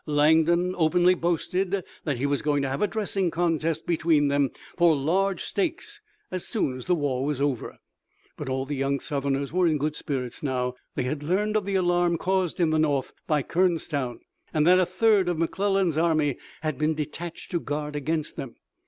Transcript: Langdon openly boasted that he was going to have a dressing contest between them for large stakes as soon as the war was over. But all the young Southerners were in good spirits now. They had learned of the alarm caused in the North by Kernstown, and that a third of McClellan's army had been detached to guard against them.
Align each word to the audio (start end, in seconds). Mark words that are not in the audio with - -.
Langdon 0.07 0.73
openly 0.79 1.13
boasted 1.13 1.83
that 2.05 2.17
he 2.17 2.25
was 2.25 2.41
going 2.41 2.63
to 2.63 2.67
have 2.67 2.81
a 2.81 2.87
dressing 2.87 3.29
contest 3.29 3.85
between 3.85 4.29
them 4.29 4.49
for 4.75 4.95
large 4.95 5.43
stakes 5.43 6.01
as 6.31 6.43
soon 6.43 6.75
as 6.75 6.85
the 6.87 6.95
war 6.95 7.23
was 7.23 7.39
over. 7.39 7.77
But 8.35 8.49
all 8.49 8.65
the 8.65 8.75
young 8.75 8.99
Southerners 8.99 9.53
were 9.53 9.67
in 9.67 9.77
good 9.77 9.95
spirits 9.95 10.41
now. 10.41 10.73
They 10.95 11.03
had 11.03 11.21
learned 11.21 11.55
of 11.55 11.65
the 11.65 11.75
alarm 11.75 12.17
caused 12.17 12.59
in 12.59 12.71
the 12.71 12.79
North 12.79 13.13
by 13.27 13.43
Kernstown, 13.43 14.21
and 14.51 14.65
that 14.65 14.79
a 14.79 14.87
third 14.87 15.29
of 15.29 15.37
McClellan's 15.37 15.99
army 15.99 16.39
had 16.61 16.79
been 16.79 16.95
detached 16.95 17.51
to 17.51 17.59
guard 17.59 17.95
against 17.95 18.35
them. 18.37 18.55